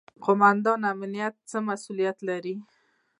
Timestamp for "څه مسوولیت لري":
1.49-2.55